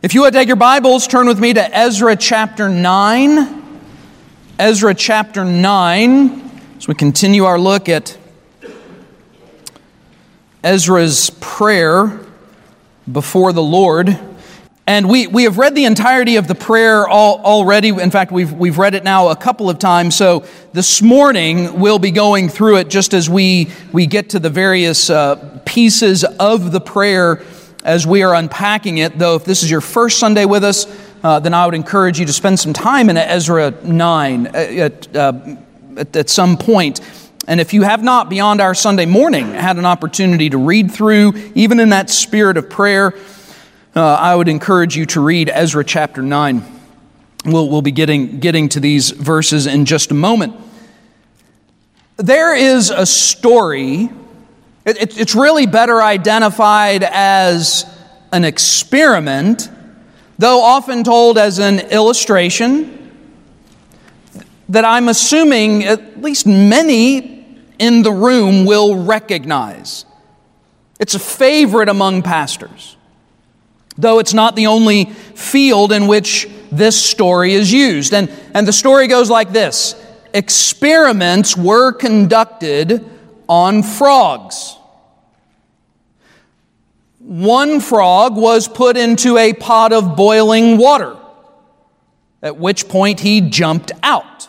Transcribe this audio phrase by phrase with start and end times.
[0.00, 3.80] If you would take your Bibles, turn with me to Ezra chapter 9.
[4.56, 8.16] Ezra chapter 9, as we continue our look at
[10.62, 12.20] Ezra's prayer
[13.10, 14.16] before the Lord.
[14.86, 17.88] And we, we have read the entirety of the prayer all, already.
[17.88, 20.14] In fact, we've, we've read it now a couple of times.
[20.14, 24.48] So this morning we'll be going through it just as we, we get to the
[24.48, 27.42] various uh, pieces of the prayer
[27.84, 29.18] as we are unpacking it.
[29.18, 30.86] Though, if this is your first Sunday with us,
[31.22, 35.16] uh, then I would encourage you to spend some time in Ezra 9 uh, at,
[35.16, 35.56] uh,
[35.96, 37.00] at, at some point.
[37.46, 41.32] And if you have not, beyond our Sunday morning, had an opportunity to read through,
[41.54, 43.14] even in that spirit of prayer,
[43.96, 46.62] uh, I would encourage you to read Ezra chapter 9.
[47.46, 50.56] We'll, we'll be getting, getting to these verses in just a moment.
[52.16, 54.10] There is a story
[54.96, 57.84] it, it's really better identified as
[58.32, 59.70] an experiment,
[60.38, 62.94] though often told as an illustration,
[64.68, 67.46] that I'm assuming at least many
[67.78, 70.04] in the room will recognize.
[70.98, 72.96] It's a favorite among pastors,
[73.96, 78.12] though it's not the only field in which this story is used.
[78.12, 79.94] And, and the story goes like this
[80.34, 83.04] Experiments were conducted
[83.48, 84.77] on frogs
[87.28, 91.14] one frog was put into a pot of boiling water,
[92.42, 94.48] at which point he jumped out.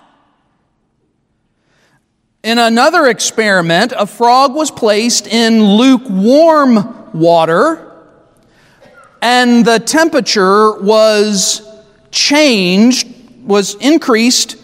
[2.42, 7.98] In another experiment, a frog was placed in lukewarm water,
[9.22, 11.62] and the temperature was
[12.12, 14.56] changed, was increased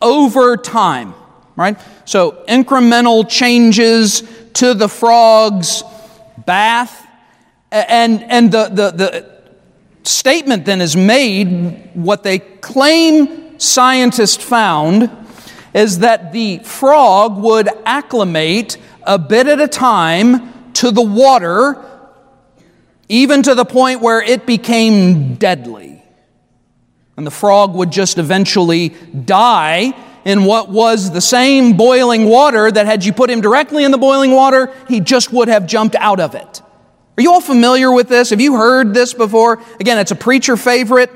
[0.00, 1.12] over time,
[1.54, 1.78] right?
[2.06, 4.22] So incremental changes
[4.54, 5.82] to the frog's
[6.46, 7.01] bath
[7.72, 9.40] and, and the, the, the
[10.04, 15.10] statement then is made what they claim scientists found
[15.74, 21.82] is that the frog would acclimate a bit at a time to the water,
[23.08, 26.02] even to the point where it became deadly.
[27.16, 29.94] And the frog would just eventually die
[30.24, 33.98] in what was the same boiling water that, had you put him directly in the
[33.98, 36.62] boiling water, he just would have jumped out of it.
[37.16, 38.30] Are you all familiar with this?
[38.30, 39.62] Have you heard this before?
[39.78, 41.10] Again, it's a preacher favorite.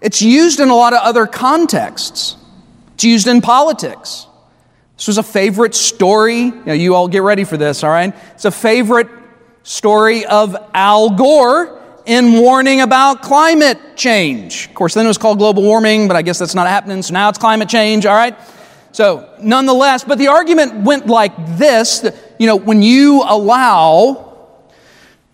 [0.00, 2.36] It's used in a lot of other contexts.
[2.94, 4.26] It's used in politics.
[4.96, 6.44] This was a favorite story.
[6.44, 8.14] You, know, you all get ready for this, all right?
[8.34, 9.08] It's a favorite
[9.64, 14.68] story of Al Gore in warning about climate change.
[14.68, 17.12] Of course, then it was called global warming, but I guess that's not happening, so
[17.12, 18.38] now it's climate change, all right?
[18.92, 22.06] So, nonetheless, but the argument went like this
[22.38, 24.25] you know, when you allow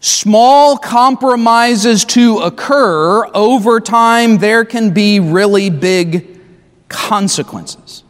[0.03, 6.41] small compromises to occur, over time there can be really big
[6.89, 8.03] consequences.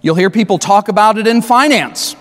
[0.00, 2.16] You'll hear people talk about it in finance.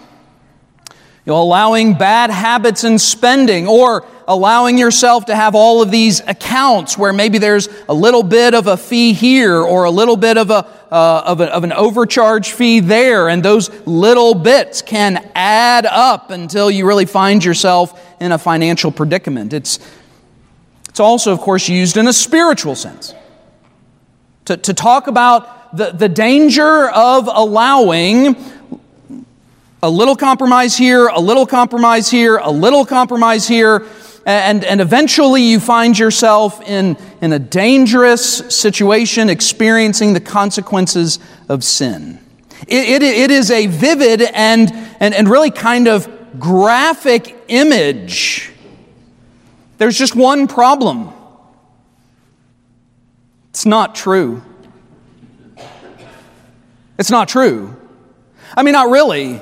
[1.26, 6.20] You know, allowing bad habits in spending or allowing yourself to have all of these
[6.22, 10.38] accounts where maybe there's a little bit of a fee here or a little bit
[10.38, 15.32] of, a, uh, of, a, of an overcharge fee there, and those little bits can
[15.34, 19.54] add up until you really find yourself in a financial predicament.
[19.54, 19.80] It's,
[20.90, 23.14] it's also, of course, used in a spiritual sense
[24.46, 28.36] to, to talk about the, the danger of allowing
[29.82, 33.88] a little compromise here, a little compromise here, a little compromise here,
[34.26, 41.64] and, and eventually you find yourself in, in a dangerous situation experiencing the consequences of
[41.64, 42.20] sin.
[42.68, 46.08] It, it, it is a vivid and, and, and really kind of
[46.40, 48.52] graphic image.
[49.78, 51.14] There's just one problem
[53.50, 54.42] it's not true.
[56.98, 57.76] It's not true.
[58.56, 59.42] I mean, not really.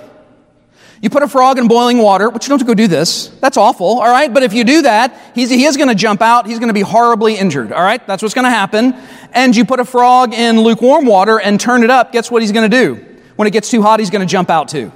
[1.02, 3.28] You put a frog in boiling water, which you don't have to go do this.
[3.40, 4.34] That's awful, all right?
[4.34, 6.46] But if you do that, he's, he is going to jump out.
[6.46, 8.06] He's going to be horribly injured, all right?
[8.06, 8.94] That's what's going to happen.
[9.32, 12.52] And you put a frog in lukewarm water and turn it up, guess what he's
[12.52, 13.06] going to do?
[13.38, 14.92] When it gets too hot, he's going to jump out too.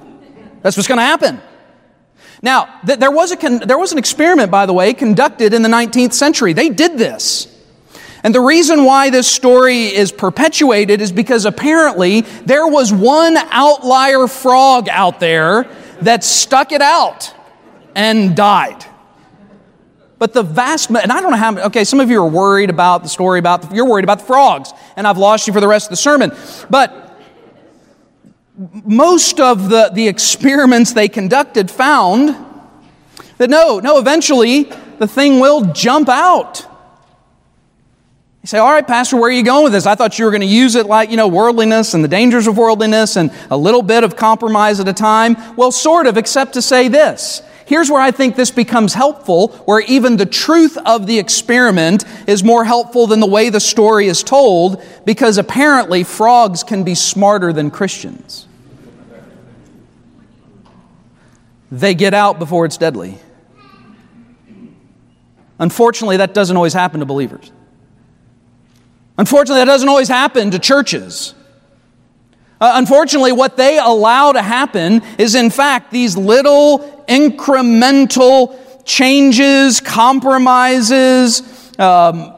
[0.62, 1.42] That's what's going to happen.
[2.42, 5.62] Now, th- there, was a con- there was an experiment, by the way, conducted in
[5.62, 6.52] the 19th century.
[6.52, 7.48] They did this.
[8.24, 14.28] And the reason why this story is perpetuated is because apparently there was one outlier
[14.28, 15.70] frog out there
[16.06, 17.34] that stuck it out
[17.96, 18.86] and died.
[20.20, 22.70] But the vast, and I don't know how, many, okay, some of you are worried
[22.70, 25.60] about the story about, the, you're worried about the frogs, and I've lost you for
[25.60, 26.32] the rest of the sermon.
[26.70, 27.20] But
[28.86, 32.38] most of the, the experiments they conducted found
[33.38, 34.64] that no, no, eventually
[35.00, 36.66] the thing will jump out.
[38.44, 39.86] You say, all right, Pastor, where are you going with this?
[39.86, 42.46] I thought you were going to use it like, you know, worldliness and the dangers
[42.46, 45.38] of worldliness and a little bit of compromise at a time.
[45.56, 47.42] Well, sort of, except to say this.
[47.66, 52.44] Here's where I think this becomes helpful, where even the truth of the experiment is
[52.44, 57.54] more helpful than the way the story is told, because apparently frogs can be smarter
[57.54, 58.50] than Christians.
[61.72, 63.20] They get out before it's deadly.
[65.60, 67.50] Unfortunately, that doesn't always happen to believers.
[69.18, 71.36] Unfortunately, that doesn't always happen to churches.
[72.60, 81.42] Uh, unfortunately, what they allow to happen is, in fact, these little incremental changes, compromises,
[81.80, 82.36] um,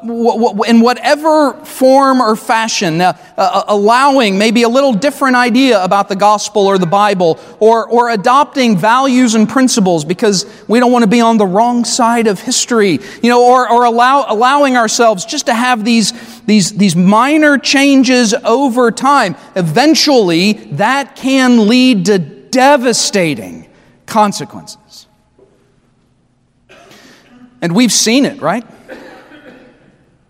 [0.68, 6.16] in whatever form or fashion, uh, uh, allowing maybe a little different idea about the
[6.16, 11.10] gospel or the Bible, or, or adopting values and principles because we don't want to
[11.10, 15.48] be on the wrong side of history, you know, or, or allow, allowing ourselves just
[15.48, 19.36] to have these, these, these minor changes over time.
[19.56, 23.68] Eventually, that can lead to devastating
[24.06, 25.08] consequences.
[27.62, 28.64] And we've seen it, right?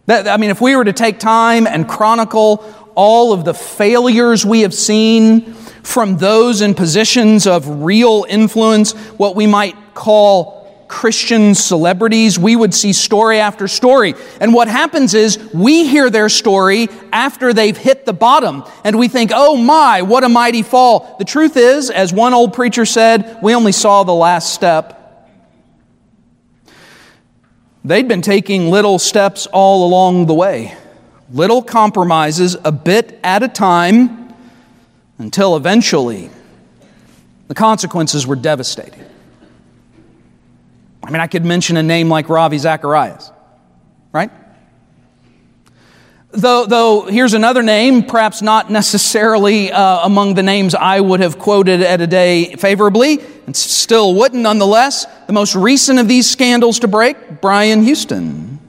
[0.07, 2.63] That, I mean, if we were to take time and chronicle
[2.95, 5.53] all of the failures we have seen
[5.83, 10.55] from those in positions of real influence, what we might call
[10.87, 14.13] Christian celebrities, we would see story after story.
[14.39, 19.07] And what happens is we hear their story after they've hit the bottom and we
[19.07, 21.15] think, oh my, what a mighty fall.
[21.17, 24.94] The truth is, as one old preacher said, we only saw the last step.
[27.85, 30.75] They'd been taking little steps all along the way,
[31.31, 34.33] little compromises, a bit at a time,
[35.19, 36.31] until eventually
[37.47, 39.05] the consequences were devastating.
[41.03, 43.31] I mean, I could mention a name like Ravi Zacharias,
[44.11, 44.31] right?
[46.35, 51.39] Though, though here's another name, perhaps not necessarily uh, among the names I would have
[51.39, 55.05] quoted at a day favorably, and still wouldn't nonetheless.
[55.27, 58.59] The most recent of these scandals to break, Brian Houston,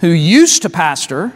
[0.00, 1.32] who used to pastor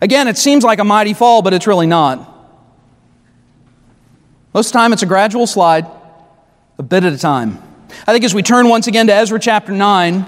[0.00, 2.18] Again, it seems like a mighty fall, but it's really not.
[4.54, 5.86] Most of the time, it's a gradual slide,
[6.78, 7.62] a bit at a time.
[8.06, 10.26] I think as we turn once again to Ezra chapter 9,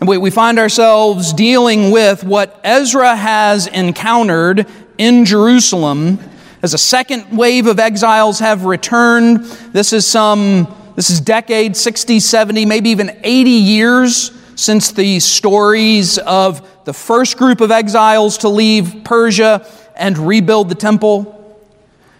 [0.00, 4.66] and we, we find ourselves dealing with what Ezra has encountered
[4.98, 6.18] in Jerusalem
[6.62, 9.44] as a second wave of exiles have returned.
[9.72, 16.18] This is some, this is decades, 60, 70, maybe even 80 years since the stories
[16.18, 21.32] of the first group of exiles to leave Persia and rebuild the temple.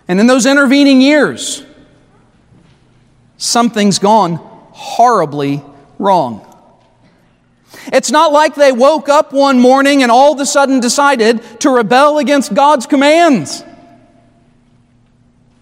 [0.07, 1.65] And in those intervening years,
[3.39, 5.63] something's gone horribly
[5.99, 6.43] wrong.
[7.87, 11.71] It's not like they woke up one morning and all of a sudden decided to
[11.71, 13.65] rebel against God's commands.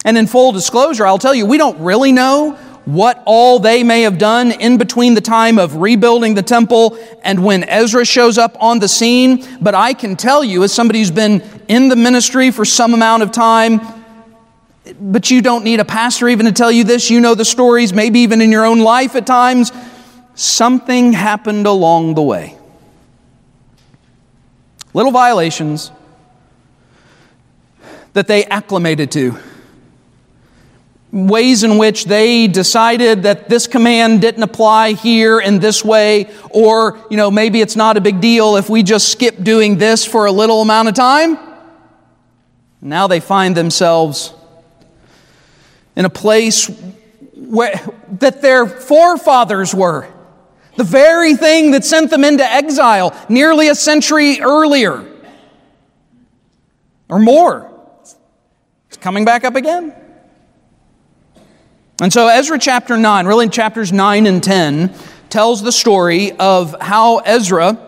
[0.04, 4.02] And in full disclosure, I'll tell you, we don't really know what all they may
[4.02, 8.56] have done in between the time of rebuilding the temple and when Ezra shows up
[8.60, 9.46] on the scene.
[9.60, 13.22] But I can tell you, as somebody who's been in the ministry for some amount
[13.22, 13.80] of time,
[15.00, 17.08] but you don't need a pastor even to tell you this.
[17.08, 19.72] You know the stories, maybe even in your own life at times.
[20.34, 22.58] Something happened along the way.
[24.92, 25.90] Little violations
[28.12, 29.38] that they acclimated to
[31.14, 36.98] ways in which they decided that this command didn't apply here in this way, or,
[37.08, 40.26] you know, maybe it's not a big deal if we just skip doing this for
[40.26, 41.38] a little amount of time.
[42.82, 44.34] Now they find themselves
[45.94, 46.66] in a place
[47.36, 47.80] where,
[48.18, 50.08] that their forefathers were.
[50.76, 55.08] The very thing that sent them into exile nearly a century earlier
[57.08, 57.70] or more.
[58.88, 59.94] It's coming back up again.
[62.00, 64.92] And so, Ezra chapter 9, really chapters 9 and 10,
[65.30, 67.78] tells the story of how Ezra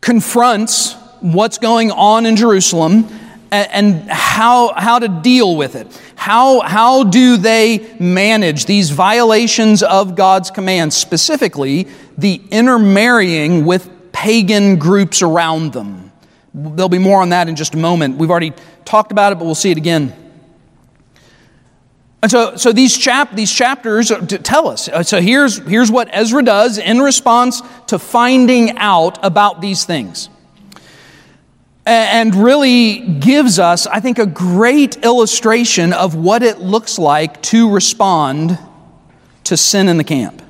[0.00, 3.08] confronts what's going on in Jerusalem
[3.52, 5.86] and how, how to deal with it.
[6.16, 11.88] How, how do they manage these violations of God's commands, specifically
[12.18, 16.12] the intermarrying with pagan groups around them?
[16.52, 18.18] There'll be more on that in just a moment.
[18.18, 18.52] We've already
[18.84, 20.14] talked about it, but we'll see it again.
[22.22, 24.12] And so, so these, chap, these chapters
[24.42, 24.88] tell us.
[24.88, 30.28] Uh, so here's, here's what Ezra does in response to finding out about these things.
[31.86, 37.72] And really gives us, I think, a great illustration of what it looks like to
[37.72, 38.58] respond
[39.44, 40.42] to sin in the camp.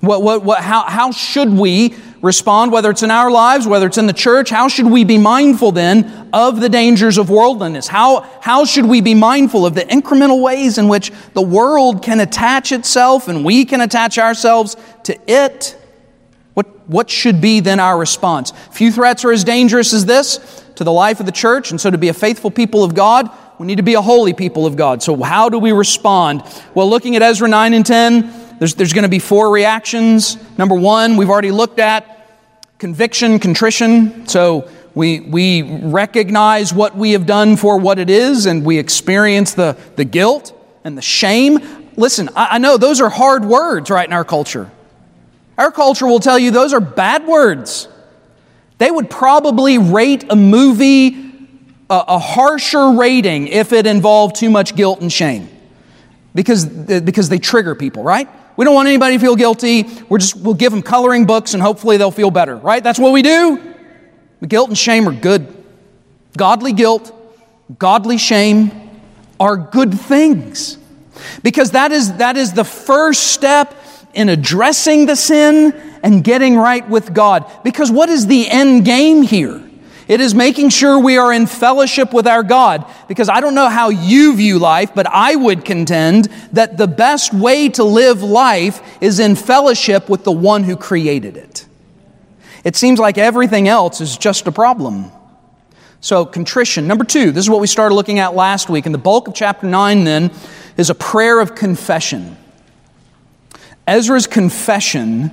[0.00, 3.98] What, what, what, how, how should we respond, whether it's in our lives, whether it's
[3.98, 4.50] in the church?
[4.50, 7.86] How should we be mindful then of the dangers of worldliness?
[7.86, 12.20] How, how should we be mindful of the incremental ways in which the world can
[12.20, 15.76] attach itself and we can attach ourselves to it?
[16.54, 18.52] What, what should be then our response?
[18.72, 21.90] Few threats are as dangerous as this to the life of the church, and so
[21.90, 24.76] to be a faithful people of God, we need to be a holy people of
[24.76, 25.02] God.
[25.02, 26.42] So, how do we respond?
[26.74, 30.36] Well, looking at Ezra 9 and 10, there's, there's going to be four reactions.
[30.58, 32.28] Number one, we've already looked at
[32.78, 34.28] conviction, contrition.
[34.28, 39.54] So we, we recognize what we have done for what it is, and we experience
[39.54, 40.52] the, the guilt
[40.84, 41.88] and the shame.
[41.96, 44.70] Listen, I, I know those are hard words right in our culture.
[45.56, 47.88] Our culture will tell you those are bad words.
[48.76, 51.30] They would probably rate a movie
[51.88, 55.48] a, a harsher rating if it involved too much guilt and shame
[56.34, 58.28] because, because they trigger people, right?
[58.60, 59.86] We don't want anybody to feel guilty.
[60.10, 62.84] We're just, we'll give them coloring books and hopefully they'll feel better, right?
[62.84, 63.74] That's what we do.
[64.38, 65.64] But Guilt and shame are good.
[66.36, 67.10] Godly guilt,
[67.78, 68.70] godly shame
[69.40, 70.76] are good things.
[71.42, 73.74] Because that is, that is the first step
[74.12, 77.50] in addressing the sin and getting right with God.
[77.64, 79.69] Because what is the end game here?
[80.10, 82.84] It is making sure we are in fellowship with our God.
[83.06, 87.32] Because I don't know how you view life, but I would contend that the best
[87.32, 91.64] way to live life is in fellowship with the one who created it.
[92.64, 95.12] It seems like everything else is just a problem.
[96.00, 96.88] So, contrition.
[96.88, 98.86] Number two, this is what we started looking at last week.
[98.86, 100.32] And the bulk of chapter 9 then
[100.76, 102.36] is a prayer of confession.
[103.86, 105.30] Ezra's confession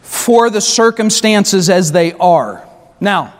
[0.00, 2.66] for the circumstances as they are.
[3.00, 3.34] Now,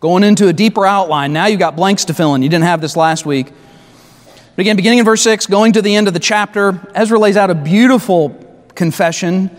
[0.00, 1.32] Going into a deeper outline.
[1.32, 2.42] Now you've got blanks to fill in.
[2.42, 3.46] You didn't have this last week.
[3.46, 7.36] But again, beginning in verse 6, going to the end of the chapter, Ezra lays
[7.36, 8.30] out a beautiful
[8.74, 9.50] confession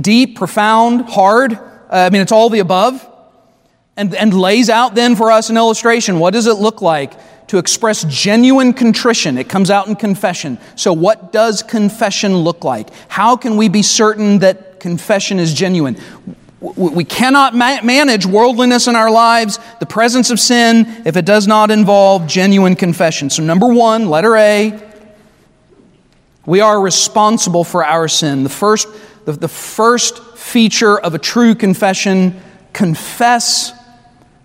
[0.00, 1.52] deep, profound, hard.
[1.52, 1.58] Uh,
[1.90, 3.06] I mean, it's all the above.
[3.96, 6.18] And, and lays out then for us an illustration.
[6.18, 7.12] What does it look like
[7.48, 9.36] to express genuine contrition?
[9.36, 10.58] It comes out in confession.
[10.76, 12.88] So, what does confession look like?
[13.08, 15.98] How can we be certain that confession is genuine?
[16.60, 21.46] We cannot ma- manage worldliness in our lives, the presence of sin, if it does
[21.46, 23.30] not involve genuine confession.
[23.30, 24.78] So, number one, letter A,
[26.44, 28.42] we are responsible for our sin.
[28.42, 28.88] The first,
[29.24, 32.38] the, the first feature of a true confession
[32.74, 33.72] confess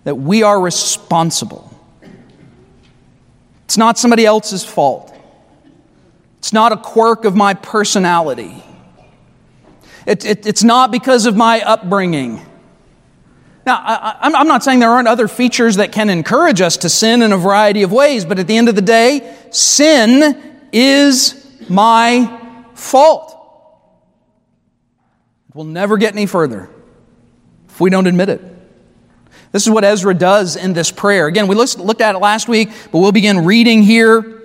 [0.04, 1.70] that we are responsible.
[3.64, 5.14] It's not somebody else's fault,
[6.38, 8.62] it's not a quirk of my personality.
[10.06, 12.40] It, it, it's not because of my upbringing.
[13.66, 17.20] Now, I, am not saying there aren't other features that can encourage us to sin
[17.20, 20.40] in a variety of ways, but at the end of the day, sin
[20.72, 22.40] is my
[22.74, 23.32] fault.
[25.52, 26.70] We'll never get any further
[27.68, 28.40] if we don't admit it.
[29.50, 31.26] This is what Ezra does in this prayer.
[31.26, 34.42] Again, we looked at it last week, but we'll begin reading here.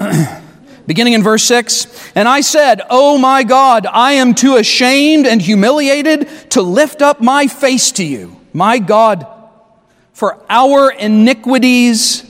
[0.86, 5.40] beginning in verse 6 And I said, Oh my God, I am too ashamed and
[5.40, 8.40] humiliated to lift up my face to you.
[8.52, 9.26] My God,
[10.12, 12.22] for our iniquities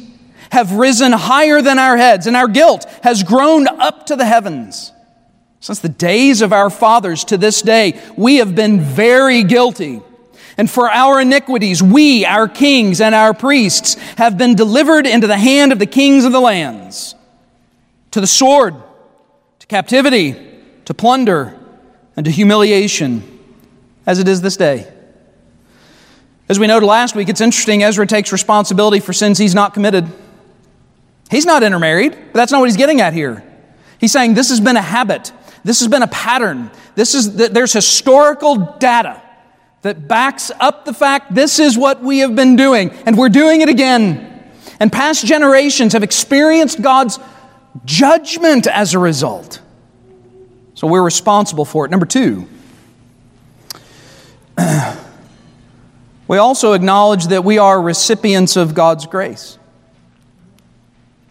[0.51, 4.93] have risen higher than our heads, and our guilt has grown up to the heavens.
[5.61, 10.01] Since the days of our fathers to this day, we have been very guilty.
[10.57, 15.37] And for our iniquities, we, our kings and our priests, have been delivered into the
[15.37, 17.17] hand of the kings of the lands
[18.15, 18.77] to the sword,
[19.59, 20.37] to captivity,
[20.85, 21.59] to plunder,
[22.17, 23.25] and to humiliation,
[24.07, 24.87] as it is this day.
[26.49, 30.07] As we noted last week, it's interesting, Ezra takes responsibility for sins he's not committed.
[31.29, 33.43] He's not intermarried, but that's not what he's getting at here.
[33.99, 35.33] He's saying this has been a habit,
[35.65, 39.21] this has been a pattern, this is, there's historical data
[39.83, 43.61] that backs up the fact this is what we have been doing, and we're doing
[43.61, 44.31] it again.
[44.79, 47.19] And past generations have experienced God's
[47.85, 49.61] judgment as a result.
[50.75, 51.91] So we're responsible for it.
[51.91, 52.49] Number two,
[56.29, 59.59] we also acknowledge that we are recipients of God's grace.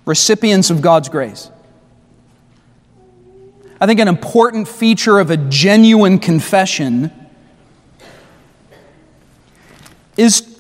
[0.06, 1.50] Recipients of God's grace.
[3.80, 7.12] I think an important feature of a genuine confession
[10.16, 10.53] is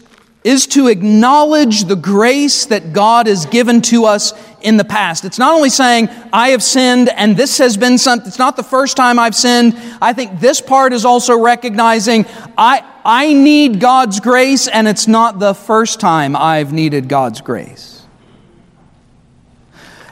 [0.43, 5.23] is to acknowledge the grace that God has given to us in the past.
[5.23, 8.63] It's not only saying, I have sinned and this has been something, it's not the
[8.63, 9.75] first time I've sinned.
[10.01, 12.25] I think this part is also recognizing,
[12.57, 18.05] I, I need God's grace and it's not the first time I've needed God's grace.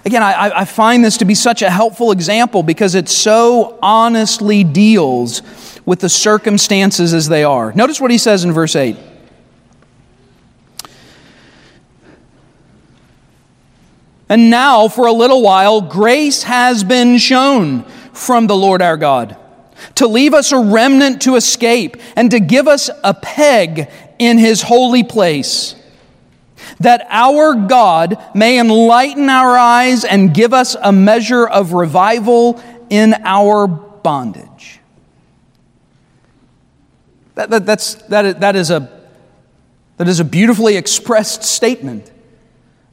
[0.03, 4.63] Again, I, I find this to be such a helpful example because it so honestly
[4.63, 5.43] deals
[5.85, 7.71] with the circumstances as they are.
[7.73, 8.97] Notice what he says in verse 8.
[14.31, 17.83] And now, for a little while, grace has been shown
[18.13, 19.35] from the Lord our God
[19.95, 24.61] to leave us a remnant to escape and to give us a peg in his
[24.61, 25.75] holy place,
[26.79, 33.13] that our God may enlighten our eyes and give us a measure of revival in
[33.25, 34.79] our bondage.
[37.35, 38.89] That, that, that's, that, that, is a,
[39.97, 42.10] that is a beautifully expressed statement.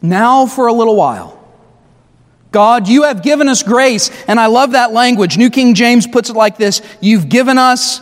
[0.01, 1.35] Now for a little while.
[2.51, 4.11] God, you have given us grace.
[4.27, 5.37] And I love that language.
[5.37, 8.01] New King James puts it like this You've given us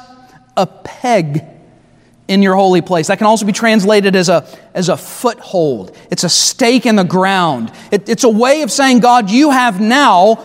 [0.56, 1.44] a peg
[2.28, 3.06] in your holy place.
[3.08, 7.04] That can also be translated as a, as a foothold, it's a stake in the
[7.04, 7.72] ground.
[7.90, 10.44] It, it's a way of saying, God, you have now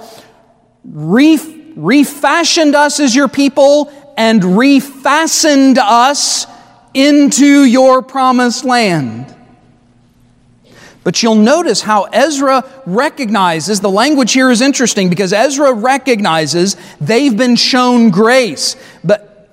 [0.83, 1.39] re,
[1.75, 6.45] refashioned us as your people and refastened us
[6.93, 9.35] into your promised land.
[11.03, 17.35] But you'll notice how Ezra recognizes, the language here is interesting because Ezra recognizes they've
[17.35, 18.75] been shown grace.
[19.03, 19.49] But,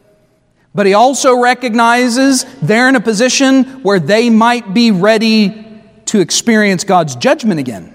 [0.75, 5.65] but he also recognizes they're in a position where they might be ready
[6.07, 7.95] to experience God's judgment again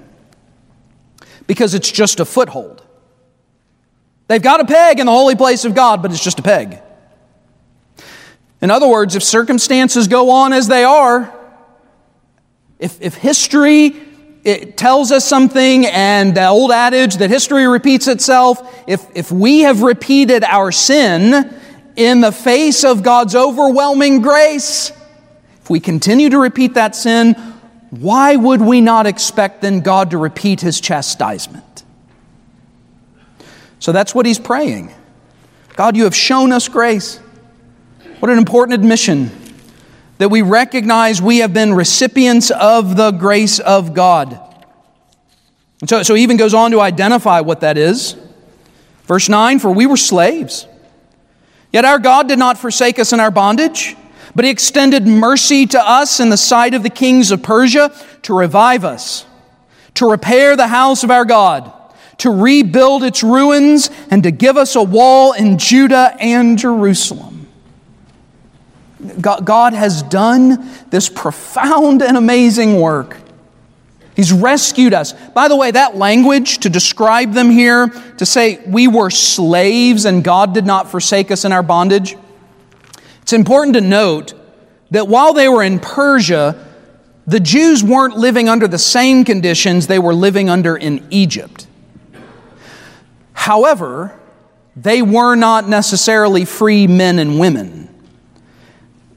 [1.45, 2.81] because it's just a foothold.
[4.27, 6.81] They've got a peg in the holy place of God, but it's just a peg.
[8.62, 11.31] In other words, if circumstances go on as they are,
[12.83, 13.95] if, if history
[14.43, 19.61] it tells us something and the old adage that history repeats itself, if, if we
[19.61, 21.57] have repeated our sin
[21.95, 24.91] in the face of God's overwhelming grace,
[25.61, 27.35] if we continue to repeat that sin,
[27.89, 31.85] why would we not expect then God to repeat his chastisement?
[33.79, 34.93] So that's what he's praying.
[35.77, 37.17] God, you have shown us grace.
[38.19, 39.31] What an important admission
[40.24, 44.40] that we recognize we have been recipients of the grace of God.
[45.81, 48.16] And so, so he even goes on to identify what that is.
[49.03, 50.66] Verse 9 For we were slaves.
[51.74, 53.98] Yet our God did not forsake us in our bondage,
[54.33, 58.33] but he extended mercy to us in the sight of the kings of Persia to
[58.33, 59.25] revive us,
[59.96, 61.70] to repair the house of our God,
[62.20, 67.32] to rebuild its ruins, and to give us a wall in Judah and Jerusalem.
[69.22, 73.18] God has done this profound and amazing work.
[74.16, 75.13] He's rescued us.
[75.13, 77.87] By the way, that language to describe them here,
[78.18, 82.16] to say we were slaves and God did not forsake us in our bondage,
[83.24, 84.33] it's important to note
[84.92, 86.68] that while they were in Persia,
[87.25, 91.66] the Jews weren't living under the same conditions they were living under in Egypt.
[93.31, 94.20] However,
[94.75, 97.93] they were not necessarily free men and women.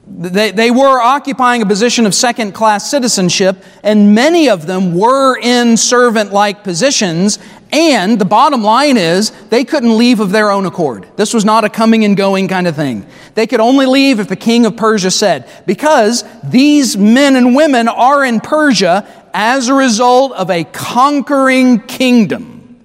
[0.09, 5.37] They, they were occupying a position of second class citizenship, and many of them were
[5.37, 7.39] in servant like positions.
[7.73, 11.05] And the bottom line is, they couldn't leave of their own accord.
[11.17, 13.05] This was not a coming and going kind of thing.
[13.35, 17.89] They could only leave if the king of Persia said, because these men and women
[17.89, 22.81] are in Persia as a result of a conquering kingdom.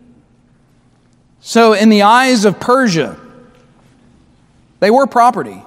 [1.40, 3.18] So, in the eyes of Persia,
[4.80, 5.62] they were property.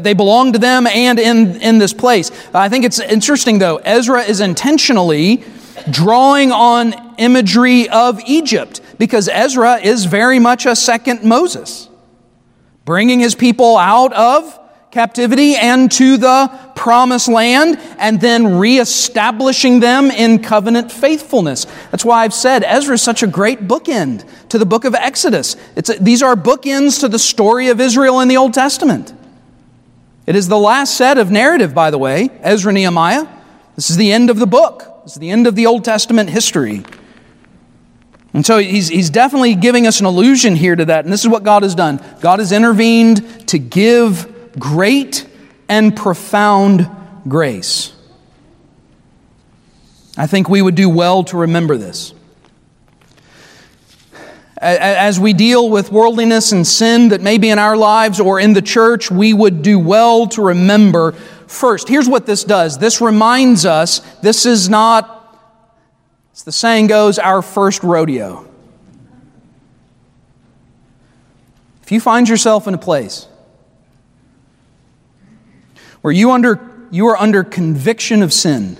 [0.00, 2.30] They belong to them and in, in this place.
[2.54, 3.76] I think it's interesting, though.
[3.76, 5.44] Ezra is intentionally
[5.90, 11.88] drawing on imagery of Egypt because Ezra is very much a second Moses,
[12.84, 14.58] bringing his people out of
[14.92, 21.66] captivity and to the promised land and then reestablishing them in covenant faithfulness.
[21.90, 25.56] That's why I've said Ezra is such a great bookend to the book of Exodus.
[25.76, 29.14] A, these are bookends to the story of Israel in the Old Testament.
[30.26, 33.26] It is the last set of narrative, by the way, Ezra Nehemiah.
[33.74, 35.02] This is the end of the book.
[35.04, 36.84] This is the end of the Old Testament history.
[38.34, 41.04] And so he's, he's definitely giving us an allusion here to that.
[41.04, 45.26] And this is what God has done God has intervened to give great
[45.68, 46.88] and profound
[47.26, 47.92] grace.
[50.16, 52.14] I think we would do well to remember this
[54.62, 58.52] as we deal with worldliness and sin that may be in our lives or in
[58.52, 61.14] the church, we would do well to remember
[61.52, 65.38] First, here's what this does this reminds us this is not,
[66.32, 68.48] as the saying goes, our first rodeo.
[71.82, 73.28] If you find yourself in a place
[76.00, 76.58] where you, under,
[76.90, 78.78] you are under conviction of sin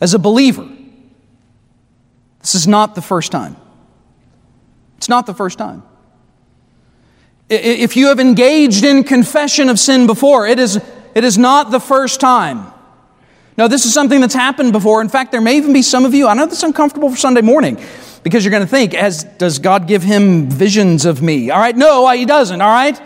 [0.00, 0.68] as a believer,
[2.40, 3.56] this is not the first time.
[4.96, 5.82] It's not the first time.
[7.48, 10.80] If you have engaged in confession of sin before, it is,
[11.14, 12.72] it is not the first time.
[13.56, 15.00] No, this is something that's happened before.
[15.00, 17.16] In fact, there may even be some of you, I know this is uncomfortable for
[17.16, 17.78] Sunday morning
[18.22, 21.50] because you're going to think, as, does God give him visions of me?
[21.50, 23.00] All right, no, uh, he doesn't, all right?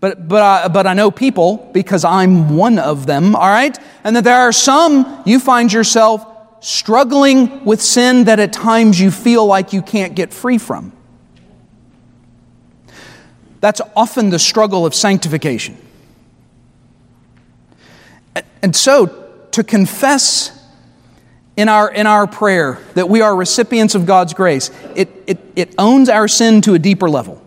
[0.00, 3.78] But, but, I, but I know people because I'm one of them, all right?
[4.02, 6.26] And that there are some you find yourself
[6.60, 10.92] struggling with sin that at times you feel like you can't get free from.
[13.60, 15.76] That's often the struggle of sanctification.
[18.62, 20.56] And so, to confess
[21.56, 25.74] in our, in our prayer that we are recipients of God's grace, it, it, it
[25.78, 27.39] owns our sin to a deeper level.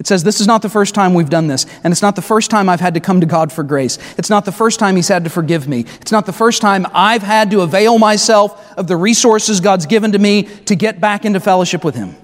[0.00, 2.22] It says, This is not the first time we've done this, and it's not the
[2.22, 3.98] first time I've had to come to God for grace.
[4.16, 5.80] It's not the first time He's had to forgive me.
[6.00, 10.12] It's not the first time I've had to avail myself of the resources God's given
[10.12, 12.16] to me to get back into fellowship with Him.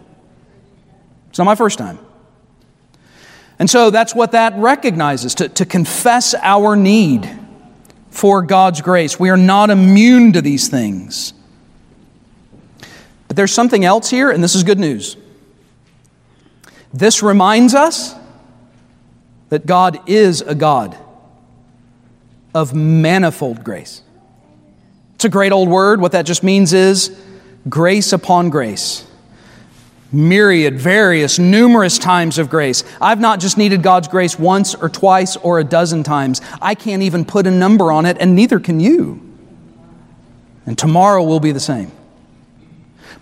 [1.29, 1.99] It's not my first time.
[3.59, 7.31] And so that's what that recognizes to, to confess our need
[8.11, 9.21] for God's grace.
[9.21, 11.35] We are not immune to these things.
[13.29, 15.19] But there's something else here, and this is good news.
[16.93, 18.15] This reminds us
[19.49, 20.97] that God is a God
[22.55, 24.03] of manifold grace.
[25.15, 26.01] It's a great old word.
[26.01, 27.17] What that just means is
[27.69, 29.07] grace upon grace
[30.13, 32.85] myriad, various, numerous times of grace.
[33.01, 36.41] I've not just needed God's grace once or twice or a dozen times.
[36.61, 39.21] I can't even put a number on it, and neither can you.
[40.65, 41.93] And tomorrow will be the same.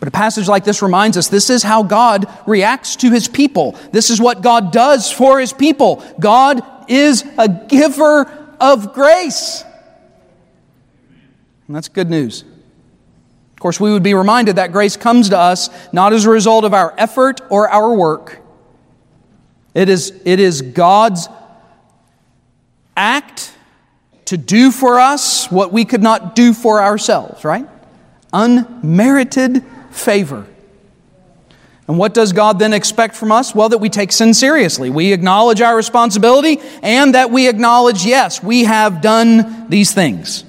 [0.00, 3.72] But a passage like this reminds us this is how God reacts to his people.
[3.92, 6.04] This is what God does for his people.
[6.18, 8.24] God is a giver
[8.60, 9.64] of grace.
[11.66, 12.42] And that's good news
[13.52, 16.64] Of course, we would be reminded that grace comes to us not as a result
[16.64, 18.40] of our effort or our work.
[19.74, 21.28] It is, it is God's
[22.96, 23.52] act
[24.26, 27.68] to do for us what we could not do for ourselves, right?
[28.32, 30.46] Unmerited favor.
[31.86, 33.54] And what does God then expect from us?
[33.54, 34.88] Well, that we take sin seriously.
[34.90, 40.44] We acknowledge our responsibility and that we acknowledge, yes, we have done these things.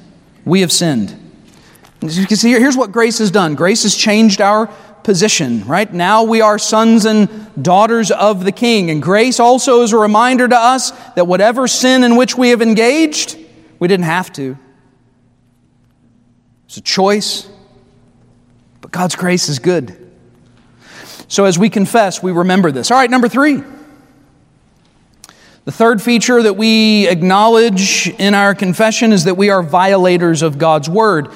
[0.45, 1.13] We have sinned.
[2.01, 4.67] You can see here's what grace has done grace has changed our
[5.03, 5.91] position, right?
[5.91, 7.29] Now we are sons and
[7.61, 8.89] daughters of the King.
[8.89, 12.61] And grace also is a reminder to us that whatever sin in which we have
[12.61, 13.37] engaged,
[13.79, 14.57] we didn't have to.
[16.65, 17.47] It's a choice,
[18.85, 19.97] but God's grace is good.
[21.27, 22.91] So as we confess, we remember this.
[22.91, 23.63] All right, number three.
[25.63, 30.59] The third feature that we acknowledge in our confession is that we are violators of
[30.59, 31.29] God's word.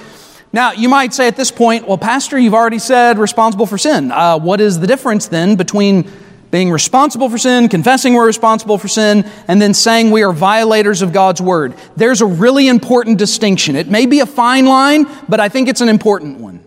[0.53, 4.11] Now, you might say at this point, well, Pastor, you've already said responsible for sin.
[4.11, 6.07] Uh, what is the difference then between
[6.51, 11.01] being responsible for sin, confessing we're responsible for sin, and then saying we are violators
[11.01, 11.73] of God's word?
[11.95, 13.75] There's a really important distinction.
[13.75, 16.63] It may be a fine line, but I think it's an important one.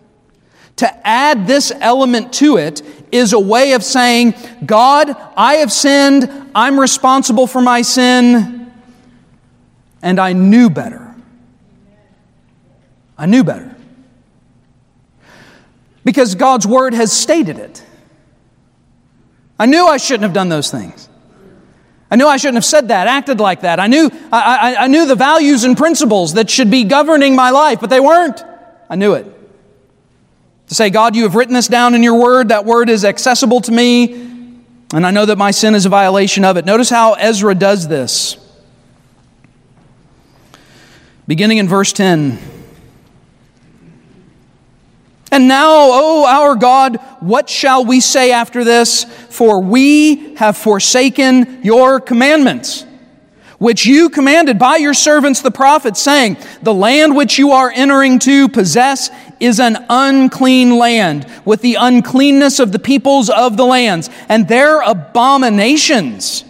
[0.77, 2.81] To add this element to it
[3.11, 4.33] is a way of saying,
[4.65, 8.71] God, I have sinned, I'm responsible for my sin,
[10.01, 11.15] and I knew better.
[13.17, 13.73] I knew better
[16.03, 17.83] because God's word has stated it.
[19.59, 21.07] I knew I shouldn't have done those things.
[22.11, 23.79] I knew I shouldn't have said that, acted like that.
[23.79, 27.49] I knew, I, I, I knew the values and principles that should be governing my
[27.49, 28.43] life, but they weren't.
[28.89, 29.32] I knew it.
[30.67, 33.61] To say, God, you have written this down in your word, that word is accessible
[33.61, 34.13] to me,
[34.93, 36.65] and I know that my sin is a violation of it.
[36.65, 38.37] Notice how Ezra does this.
[41.27, 42.37] Beginning in verse 10.
[45.31, 49.03] And now, O our God, what shall we say after this?
[49.29, 52.85] For we have forsaken your commandments,
[53.63, 58.19] which you commanded by your servants the prophets, saying, The land which you are entering
[58.19, 64.09] to possess is an unclean land, with the uncleanness of the peoples of the lands,
[64.27, 66.43] and their abominations,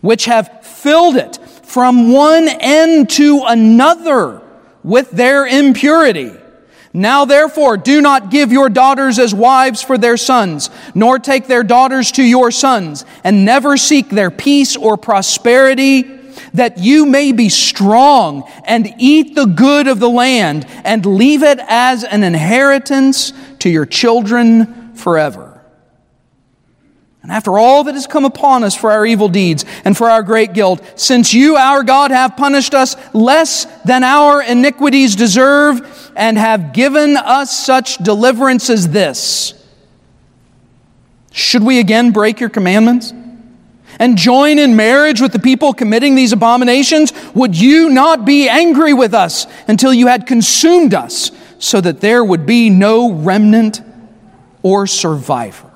[0.00, 4.40] which have filled it from one end to another
[4.82, 6.32] with their impurity.
[6.94, 11.62] Now therefore, do not give your daughters as wives for their sons, nor take their
[11.62, 16.14] daughters to your sons, and never seek their peace or prosperity,
[16.54, 21.58] that you may be strong and eat the good of the land and leave it
[21.68, 25.48] as an inheritance to your children forever.
[27.22, 30.22] And after all that has come upon us for our evil deeds and for our
[30.22, 36.38] great guilt, since you, our God, have punished us less than our iniquities deserve and
[36.38, 39.52] have given us such deliverance as this,
[41.32, 43.12] should we again break your commandments?
[43.98, 48.94] And join in marriage with the people committing these abominations, would you not be angry
[48.94, 53.80] with us until you had consumed us, so that there would be no remnant
[54.62, 55.70] or survivor?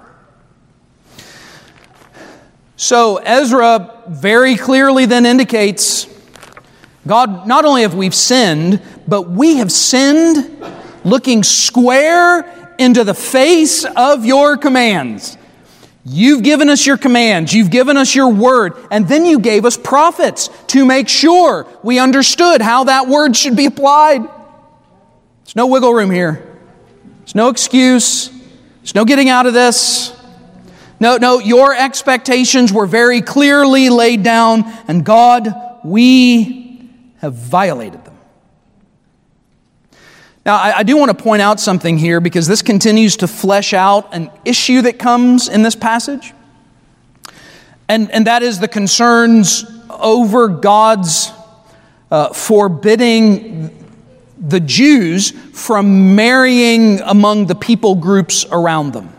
[2.77, 6.07] So Ezra very clearly then indicates
[7.07, 10.65] God, not only have we sinned, but we have sinned
[11.05, 15.37] looking square into the face of your commands.
[16.05, 19.77] You've given us your commands, you've given us your word, and then you gave us
[19.77, 24.23] prophets to make sure we understood how that word should be applied.
[24.23, 26.45] There's no wiggle room here.
[27.21, 28.29] There's no excuse.
[28.81, 30.13] There's no getting out of this.
[30.99, 38.02] No, no, your expectations were very clearly laid down, and God, we have violated.
[40.45, 43.73] Now, I, I, do want to point out something here because this continues to flesh
[43.73, 46.33] out an issue that comes in this passage.
[47.89, 51.31] And, and that is the concerns over God's
[52.11, 53.79] uh, forbidding
[54.39, 59.13] the Jews from marrying among the people groups around them.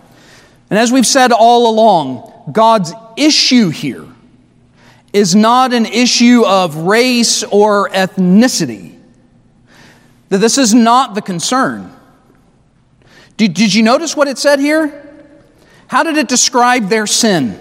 [0.70, 4.06] And as we've said all along, God's issue here
[5.14, 9.00] is not an issue of race or ethnicity.
[10.34, 11.96] That this is not the concern.
[13.38, 15.08] Did, did you notice what it said here?
[15.86, 17.52] How did it describe their sin?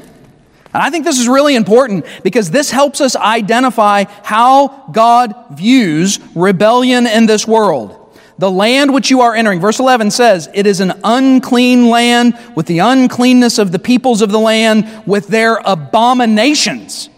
[0.73, 6.19] And I think this is really important because this helps us identify how God views
[6.35, 8.17] rebellion in this world.
[8.39, 12.65] The land which you are entering, verse 11 says, it is an unclean land with
[12.65, 17.11] the uncleanness of the peoples of the land, with their abominations,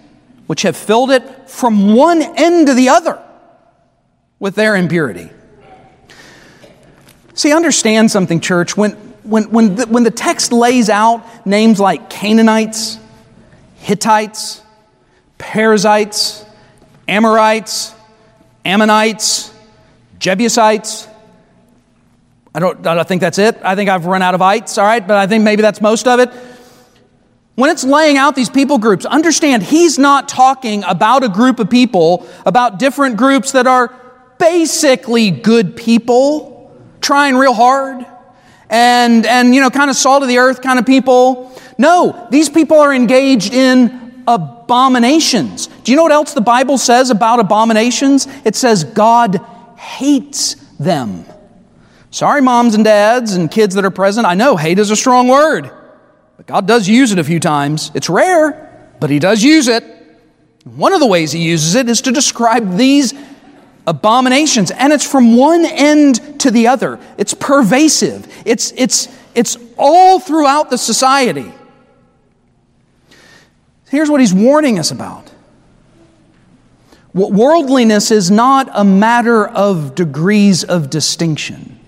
[0.49, 3.21] which have filled it from one end to the other
[4.41, 5.31] with their impurity.
[7.35, 8.77] See, understand something, church.
[8.77, 8.93] When,
[9.25, 12.99] when, when, the, when the text lays out names like Canaanites,
[13.77, 14.63] Hittites,
[15.37, 16.45] Perizzites,
[17.09, 17.95] Amorites,
[18.65, 19.53] Ammonites,
[20.19, 21.09] Jebusites.
[22.55, 23.59] I don't, I don't think that's it.
[23.63, 26.07] I think I've run out of ites, all right, but I think maybe that's most
[26.07, 26.31] of it.
[27.57, 31.69] When it's laying out these people groups, understand he's not talking about a group of
[31.69, 33.95] people, about different groups that are
[34.39, 36.54] basically good people,
[37.05, 38.05] trying real hard,
[38.71, 41.53] and, and you know, kind of salt of the earth kind of people.
[41.79, 45.67] No, these people are engaged in abominations.
[45.67, 48.27] Do you know what else the Bible says about abominations?
[48.45, 49.39] It says God
[49.77, 51.27] hates them.
[52.11, 54.27] Sorry, moms and dads and kids that are present.
[54.27, 55.71] I know hate is a strong word,
[56.37, 57.91] but God does use it a few times.
[57.95, 59.85] It's rare, but He does use it.
[60.65, 63.13] One of the ways He uses it is to describe these
[63.87, 66.99] abominations, and it's from one end to the other.
[67.19, 71.53] It's pervasive, it's, it's, it's all throughout the society.
[73.91, 75.31] Here's what He's warning us about
[77.15, 81.79] Worldliness is not a matter of degrees of distinction,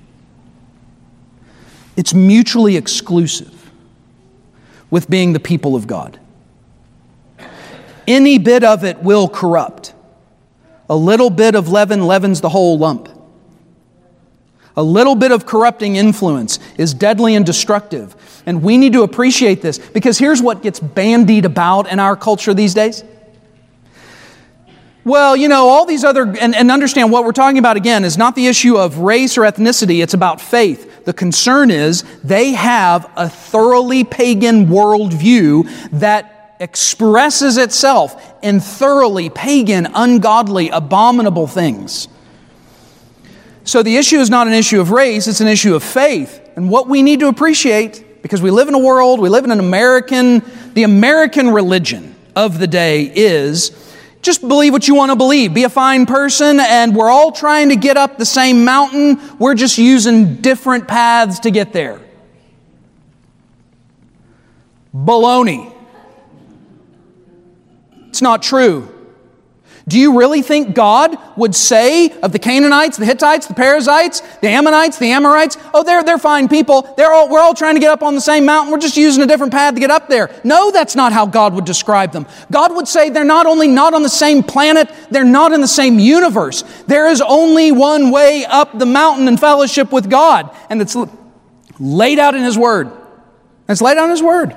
[1.96, 3.52] it's mutually exclusive
[4.88, 6.20] with being the people of God.
[8.06, 9.92] Any bit of it will corrupt.
[10.88, 13.08] A little bit of leaven leavens the whole lump.
[14.76, 18.14] A little bit of corrupting influence is deadly and destructive.
[18.44, 22.54] And we need to appreciate this because here's what gets bandied about in our culture
[22.54, 23.02] these days
[25.06, 28.18] well, you know, all these other, and, and understand what we're talking about again is
[28.18, 31.04] not the issue of race or ethnicity, it's about faith.
[31.04, 35.70] The concern is they have a thoroughly pagan worldview
[36.00, 42.08] that expresses itself in thoroughly pagan, ungodly, abominable things.
[43.64, 46.40] So the issue is not an issue of race, it's an issue of faith.
[46.56, 49.50] And what we need to appreciate, because we live in a world, we live in
[49.50, 50.42] an American,
[50.74, 53.70] the American religion of the day is
[54.22, 55.54] just believe what you want to believe.
[55.54, 59.20] Be a fine person, and we're all trying to get up the same mountain.
[59.38, 62.00] We're just using different paths to get there.
[64.94, 65.75] Baloney.
[68.16, 68.88] It's not true.
[69.86, 74.48] Do you really think God would say of the Canaanites, the Hittites, the Perizzites, the
[74.48, 76.94] Ammonites, the Amorites, oh, they're, they're fine people.
[76.96, 78.72] They're all, we're all trying to get up on the same mountain.
[78.72, 80.30] We're just using a different path to get up there.
[80.44, 82.24] No, that's not how God would describe them.
[82.50, 85.68] God would say they're not only not on the same planet, they're not in the
[85.68, 86.62] same universe.
[86.86, 90.96] There is only one way up the mountain in fellowship with God, and it's
[91.78, 92.90] laid out in His Word.
[93.68, 94.56] It's laid out in His Word.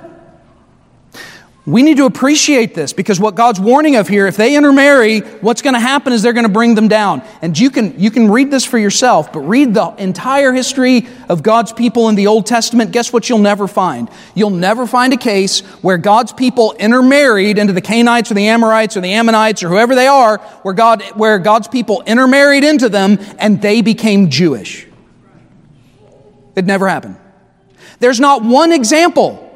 [1.66, 5.60] We need to appreciate this because what God's warning of here, if they intermarry, what's
[5.60, 7.22] going to happen is they're going to bring them down.
[7.42, 11.42] And you can, you can read this for yourself, but read the entire history of
[11.42, 12.92] God's people in the Old Testament.
[12.92, 14.08] Guess what you'll never find?
[14.34, 18.96] You'll never find a case where God's people intermarried into the Canaanites or the Amorites
[18.96, 23.18] or the Ammonites or whoever they are, where, God, where God's people intermarried into them
[23.38, 24.86] and they became Jewish.
[26.56, 27.18] It never happened.
[27.98, 29.49] There's not one example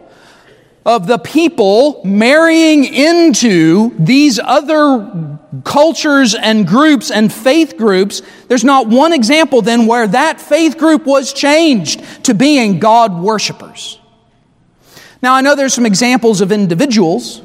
[0.87, 8.89] of the people marrying into these other cultures and groups and faith groups, there's not
[8.89, 13.99] one example then where that faith group was changed to being God worshipers.
[15.23, 17.41] Now, I know there's some examples of individuals.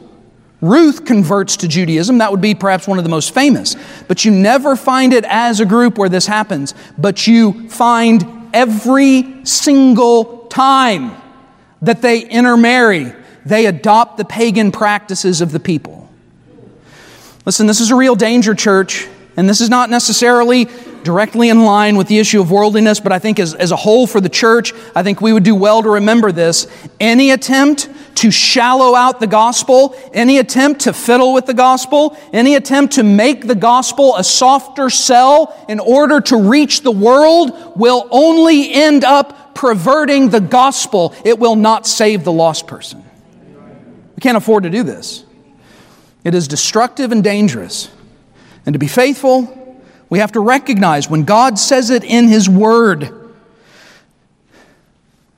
[0.60, 2.18] Ruth converts to Judaism.
[2.18, 3.78] That would be perhaps one of the most famous.
[4.10, 6.74] But you never find it as a group where this happens.
[6.98, 11.16] But you find every single time
[11.82, 13.14] that they intermarry
[13.50, 16.10] they adopt the pagan practices of the people.
[17.46, 20.68] Listen, this is a real danger, church, and this is not necessarily
[21.04, 24.06] directly in line with the issue of worldliness, but I think as, as a whole
[24.06, 26.68] for the church, I think we would do well to remember this.
[27.00, 32.56] Any attempt to shallow out the gospel, any attempt to fiddle with the gospel, any
[32.56, 38.08] attempt to make the gospel a softer sell in order to reach the world will
[38.12, 41.16] only end up perverting the gospel.
[41.24, 43.09] It will not save the lost person.
[44.20, 45.24] We can't afford to do this.
[46.26, 47.90] It is destructive and dangerous.
[48.66, 53.14] And to be faithful, we have to recognize when God says it in His Word,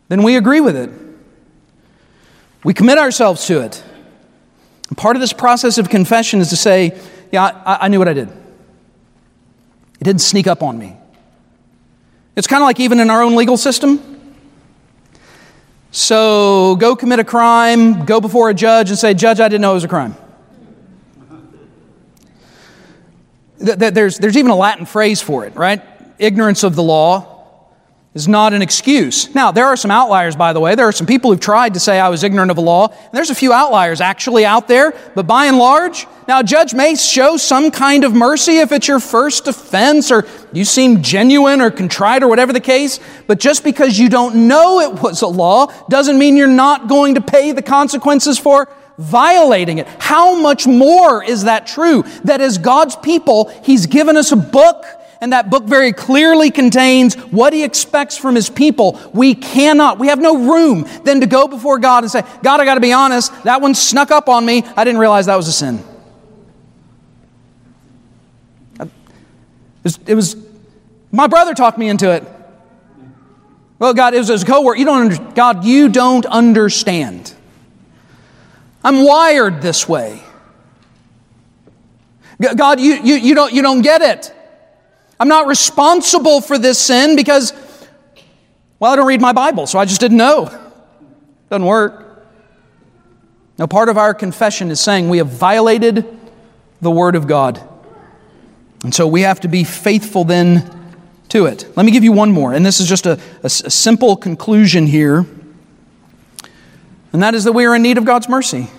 [0.08, 0.90] then we agree with it.
[2.64, 3.84] We commit ourselves to it.
[4.90, 7.00] And part of this process of confession is to say,
[7.32, 8.30] Yeah, I, I knew what I did.
[8.30, 10.98] It didn't sneak up on me.
[12.36, 14.21] It's kind of like even in our own legal system.
[15.92, 19.72] So go commit a crime, go before a judge and say, Judge, I didn't know
[19.72, 20.16] it was a crime.
[23.60, 25.82] There's, there's even a Latin phrase for it, right?
[26.18, 27.31] Ignorance of the law
[28.14, 29.34] is not an excuse.
[29.34, 30.76] Now, there are some outliers, by the way.
[30.76, 32.88] There are some people who've tried to say I was ignorant of the law.
[32.90, 36.74] And there's a few outliers actually out there, but by and large, now a judge
[36.74, 41.62] may show some kind of mercy if it's your first offense or you seem genuine
[41.62, 43.00] or contrite or whatever the case.
[43.28, 47.16] But just because you don't know it was a law doesn't mean you're not going
[47.16, 49.88] to pay the consequences for violating it.
[50.00, 52.04] How much more is that true?
[52.26, 54.86] That as God's people, He's given us a book
[55.22, 59.00] and that book very clearly contains what he expects from his people.
[59.14, 62.66] We cannot, we have no room then to go before God and say, God, I
[62.66, 64.64] got to be honest, that one snuck up on me.
[64.76, 65.84] I didn't realize that was a sin.
[70.08, 70.36] It was,
[71.12, 72.24] my brother talked me into it.
[73.78, 74.78] Well, God, it was, it was a coworker.
[74.78, 77.34] You don't under, God, you don't understand.
[78.84, 80.22] I'm wired this way.
[82.56, 84.34] God, you, you, you, don't, you don't get it.
[85.22, 87.54] I'm not responsible for this sin because,
[88.80, 90.46] well, I don't read my Bible, so I just didn't know.
[91.52, 92.26] Doesn't work.
[93.60, 96.08] Now, part of our confession is saying we have violated
[96.82, 97.62] the Word of God.
[98.84, 100.98] And so we have to be faithful then
[101.30, 101.72] to it.
[101.78, 104.88] Let me give you one more, and this is just a, a, a simple conclusion
[104.88, 105.28] here.
[107.14, 108.72] And that is that we are in need of God's mercy.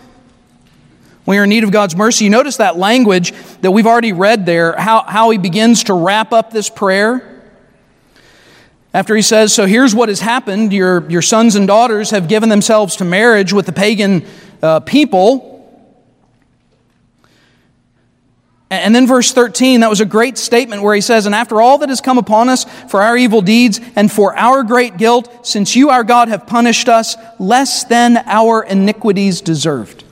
[1.24, 2.24] We are in need of God's mercy.
[2.24, 6.32] You notice that language that we've already read there, how, how he begins to wrap
[6.32, 7.28] up this prayer.
[8.92, 12.48] After he says, So here's what has happened your, your sons and daughters have given
[12.48, 14.24] themselves to marriage with the pagan
[14.62, 15.50] uh, people.
[18.68, 21.78] And then verse 13, that was a great statement where he says, And after all
[21.78, 25.76] that has come upon us for our evil deeds and for our great guilt, since
[25.76, 30.04] you, our God, have punished us less than our iniquities deserved.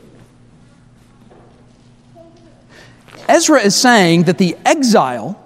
[3.30, 5.40] Ezra is saying that the exile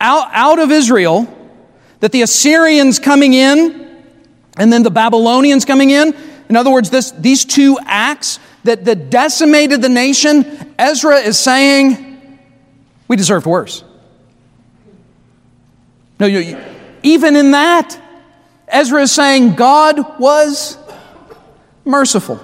[0.00, 1.26] out, out of Israel,
[1.98, 4.04] that the Assyrians coming in,
[4.56, 6.14] and then the Babylonians coming in,
[6.48, 12.38] in other words, this, these two acts that, that decimated the nation, Ezra is saying,
[13.08, 13.82] we deserved worse.
[16.20, 16.56] No, you,
[17.02, 18.00] even in that,
[18.68, 20.78] Ezra is saying God was
[21.84, 22.40] merciful.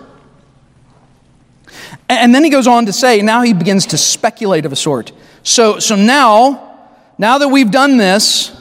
[2.08, 5.12] And then he goes on to say, now he begins to speculate of a sort.
[5.42, 6.78] So, so now,
[7.18, 8.54] now that we've done this,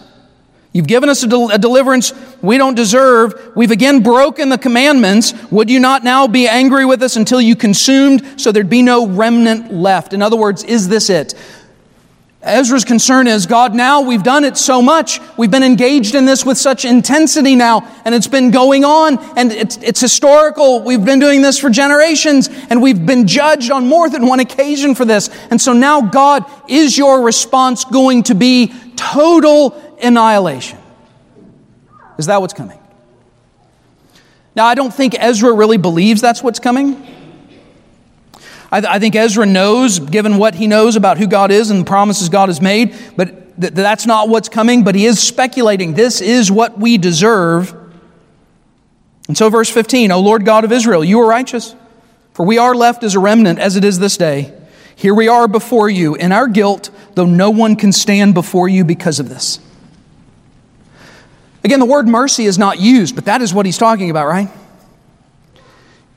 [0.74, 3.52] You've given us a, del- a, deliverance we don't deserve.
[3.56, 5.34] We've again broken the commandments.
[5.52, 9.08] Would you not now be angry with us until you consumed so there'd be no
[9.08, 10.14] remnant left?
[10.14, 11.36] In other words, is this it?
[12.44, 15.22] Ezra's concern is God, now we've done it so much.
[15.38, 19.52] We've been engaged in this with such intensity now, and it's been going on, and
[19.52, 20.82] it's, it's historical.
[20.82, 24.94] We've been doing this for generations, and we've been judged on more than one occasion
[24.94, 25.30] for this.
[25.50, 30.80] And so now, God, is your response going to be total annihilation?
[32.18, 32.80] Is that what's coming?
[34.54, 37.23] Now, I don't think Ezra really believes that's what's coming.
[38.74, 41.82] I, th- I, think Ezra knows, given what he knows about who God is and
[41.82, 45.94] the promises God has made, but th- that's not what's coming, but he is speculating
[45.94, 47.76] this is what we deserve.
[49.28, 51.76] And so, verse 15, O Lord God of Israel, you are righteous,
[52.34, 54.52] for we are left as a remnant as it is this day.
[54.96, 58.84] Here we are before you in our guilt, though no one can stand before you
[58.84, 59.60] because of this.
[61.64, 64.50] Again, the word mercy is not used, but that is what he's talking about, right?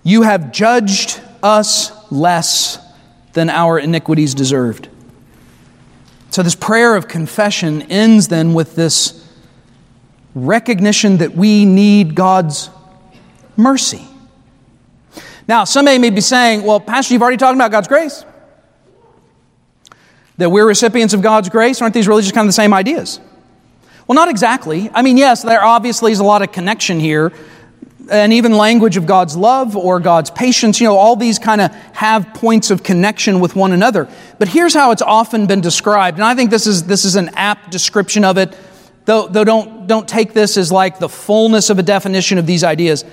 [0.03, 2.79] You have judged us less
[3.33, 4.89] than our iniquities deserved.
[6.31, 9.27] So, this prayer of confession ends then with this
[10.35, 12.69] recognition that we need God's
[13.57, 14.07] mercy.
[15.49, 18.25] Now, somebody may be saying, well, Pastor, you've already talked about God's grace.
[20.39, 21.81] That we're recipients of God's grace.
[21.81, 23.21] Aren't these really just kind of the same ideas?
[24.07, 24.91] Well, not exactly.
[24.93, 27.33] I mean, yes, there obviously is a lot of connection here
[28.11, 31.73] and even language of God's love or God's patience, you know, all these kind of
[31.93, 34.09] have points of connection with one another.
[34.39, 37.31] But here's how it's often been described, and I think this is, this is an
[37.35, 38.57] apt description of it,
[39.05, 42.63] though, though don't, don't take this as like the fullness of a definition of these
[42.63, 43.05] ideas.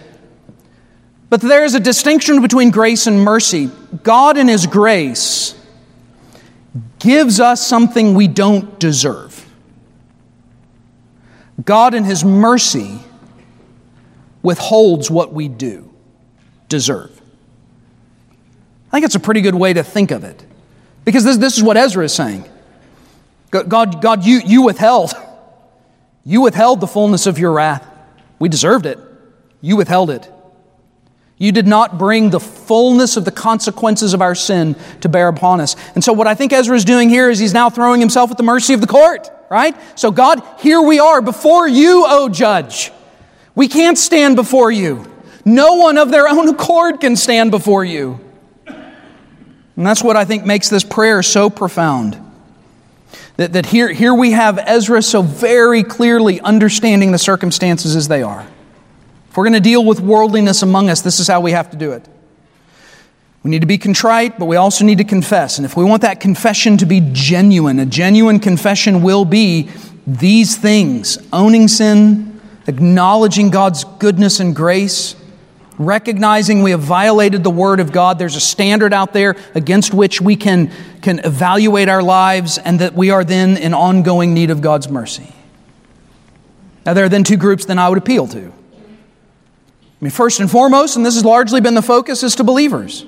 [1.30, 3.72] But there is a distinction between grace and mercy.
[4.04, 5.56] God, in His grace,
[7.00, 9.44] gives us something we don't deserve.
[11.66, 13.00] God, in His mercy,
[14.44, 15.92] withholds what we do
[16.70, 17.22] deserve.
[18.90, 20.46] I think it's a pretty good way to think of it.
[21.06, 22.46] Because this, this is what Ezra is saying
[23.50, 25.14] God, God you, you withheld.
[26.26, 27.86] You withheld the fullness of your wrath.
[28.40, 28.98] We deserved it.
[29.60, 30.32] You withheld it.
[31.38, 35.60] You did not bring the fullness of the consequences of our sin to bear upon
[35.60, 35.76] us.
[35.96, 38.38] And so, what I think Ezra is doing here is he's now throwing himself at
[38.38, 39.76] the mercy of the court, right?
[40.00, 42.94] So, God, here we are before you, O judge.
[43.56, 45.06] We can't stand before you.
[45.46, 48.20] No one of their own accord can stand before you.
[48.66, 52.20] And that's what I think makes this prayer so profound.
[53.38, 58.22] That, that here, here we have Ezra so very clearly understanding the circumstances as they
[58.22, 58.46] are.
[59.30, 61.78] If we're going to deal with worldliness among us, this is how we have to
[61.78, 62.08] do it.
[63.42, 65.58] We need to be contrite, but we also need to confess.
[65.58, 69.70] And if we want that confession to be genuine, a genuine confession will be
[70.06, 72.33] these things owning sin,
[72.68, 75.16] acknowledging God's goodness and grace,
[75.78, 78.20] recognizing we have violated the Word of God.
[78.20, 82.94] There's a standard out there against which we can, can evaluate our lives, and that
[82.94, 85.34] we are then in ongoing need of God's mercy.
[86.86, 88.40] Now, there are then two groups then I would appeal to.
[88.40, 93.06] I mean, first and foremost, and this has largely been the focus, is to believers.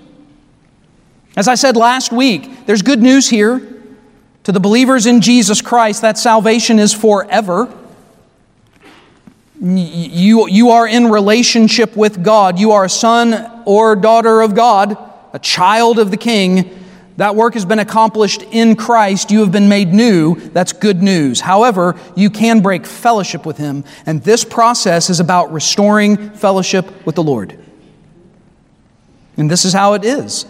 [1.36, 3.62] As I said last week, there's good news here.
[4.46, 7.74] To the believers in Jesus Christ, that salvation is forever.
[9.62, 12.60] You, you are in relationship with God.
[12.60, 14.98] You are a son or daughter of God,
[15.34, 16.82] a child of the King.
[17.18, 19.32] That work has been accomplished in Christ.
[19.32, 20.36] You have been made new.
[20.36, 21.40] That's good news.
[21.40, 27.16] However, you can break fellowship with Him, and this process is about restoring fellowship with
[27.16, 27.58] the Lord.
[29.38, 30.46] And this is how it is.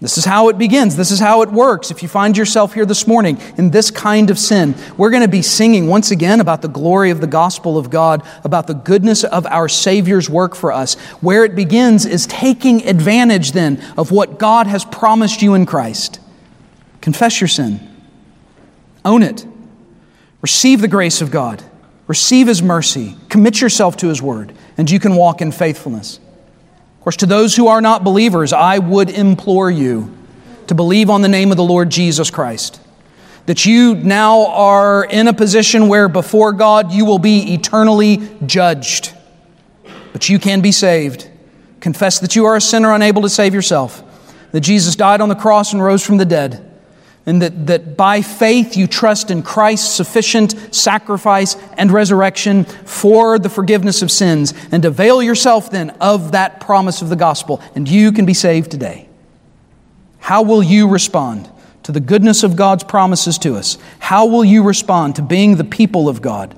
[0.00, 0.94] This is how it begins.
[0.94, 1.90] This is how it works.
[1.90, 5.28] If you find yourself here this morning in this kind of sin, we're going to
[5.28, 9.24] be singing once again about the glory of the gospel of God, about the goodness
[9.24, 10.94] of our Savior's work for us.
[11.20, 16.20] Where it begins is taking advantage then of what God has promised you in Christ.
[17.00, 17.80] Confess your sin,
[19.04, 19.44] own it,
[20.42, 21.64] receive the grace of God,
[22.06, 26.20] receive His mercy, commit yourself to His word, and you can walk in faithfulness.
[26.98, 30.14] Of course, to those who are not believers, I would implore you
[30.66, 32.80] to believe on the name of the Lord Jesus Christ.
[33.46, 39.14] That you now are in a position where before God you will be eternally judged.
[40.12, 41.30] But you can be saved.
[41.80, 44.02] Confess that you are a sinner unable to save yourself,
[44.52, 46.67] that Jesus died on the cross and rose from the dead
[47.28, 53.50] and that, that by faith you trust in Christ's sufficient sacrifice and resurrection for the
[53.50, 58.12] forgiveness of sins, and avail yourself then of that promise of the gospel, and you
[58.12, 59.10] can be saved today.
[60.20, 61.50] How will you respond
[61.82, 63.76] to the goodness of God's promises to us?
[63.98, 66.56] How will you respond to being the people of God?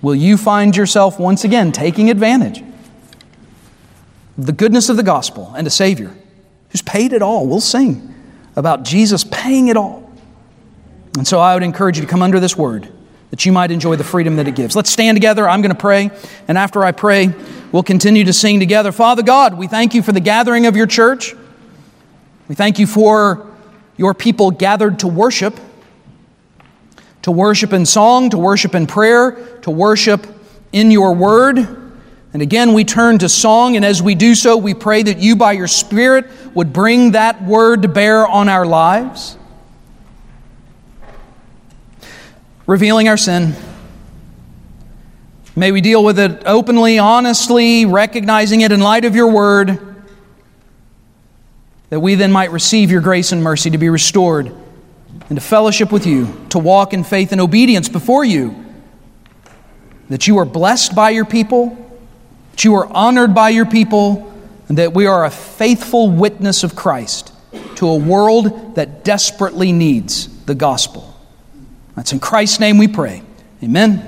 [0.00, 2.62] Will you find yourself once again taking advantage
[4.38, 6.14] of the goodness of the gospel and a Savior
[6.70, 7.48] who's paid it all?
[7.48, 8.12] We'll sing
[8.56, 10.10] about Jesus paying it all.
[11.16, 12.92] And so I would encourage you to come under this word
[13.30, 14.76] that you might enjoy the freedom that it gives.
[14.76, 15.48] Let's stand together.
[15.48, 16.10] I'm going to pray.
[16.48, 17.34] And after I pray,
[17.72, 18.92] we'll continue to sing together.
[18.92, 21.34] Father God, we thank you for the gathering of your church.
[22.48, 23.46] We thank you for
[23.96, 25.58] your people gathered to worship,
[27.22, 29.32] to worship in song, to worship in prayer,
[29.62, 30.26] to worship
[30.72, 31.85] in your word.
[32.36, 35.36] And again, we turn to song, and as we do so, we pray that you,
[35.36, 39.38] by your Spirit, would bring that word to bear on our lives.
[42.66, 43.54] revealing our sin.
[45.54, 49.78] May we deal with it openly, honestly, recognizing it in light of your word,
[51.88, 54.52] that we then might receive your grace and mercy to be restored
[55.30, 58.54] into fellowship with you, to walk in faith and obedience before you,
[60.10, 61.85] that you are blessed by your people,
[62.56, 64.32] that you are honored by your people,
[64.70, 67.30] and that we are a faithful witness of Christ
[67.74, 71.14] to a world that desperately needs the gospel.
[71.96, 73.22] That's in Christ's name we pray.
[73.62, 74.02] Amen.